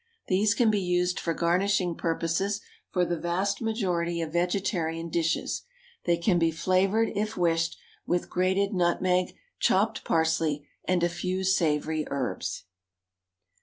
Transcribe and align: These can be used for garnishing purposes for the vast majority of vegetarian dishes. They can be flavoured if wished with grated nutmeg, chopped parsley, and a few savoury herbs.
These 0.29 0.55
can 0.55 0.71
be 0.71 0.79
used 0.81 1.19
for 1.19 1.35
garnishing 1.35 1.93
purposes 1.93 2.59
for 2.89 3.05
the 3.05 3.19
vast 3.19 3.61
majority 3.61 4.19
of 4.19 4.33
vegetarian 4.33 5.09
dishes. 5.09 5.61
They 6.05 6.17
can 6.17 6.39
be 6.39 6.49
flavoured 6.49 7.09
if 7.13 7.37
wished 7.37 7.77
with 8.07 8.27
grated 8.27 8.73
nutmeg, 8.73 9.35
chopped 9.59 10.03
parsley, 10.03 10.67
and 10.85 11.03
a 11.03 11.07
few 11.07 11.43
savoury 11.43 12.05
herbs. 12.09 12.63